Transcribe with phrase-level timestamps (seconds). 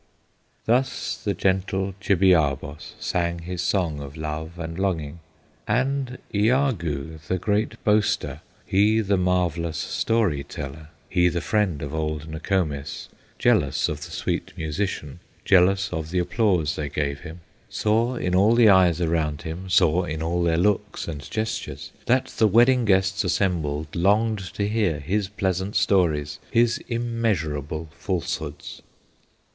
[0.65, 5.19] Thus the gentle Chibiabos Sang his song of love and longing;
[5.67, 12.27] And Iagoo, the great boaster, He the marvellous story teller, He the friend of old
[12.27, 18.33] Nokomis, Jealous of the sweet musician, Jealous of the applause they gave him, Saw in
[18.33, 22.85] all the eyes around him, Saw in all their looks and gestures, That the wedding
[22.85, 28.81] guests assembled Longed to hear his pleasant stories, His immeasurable falsehoods.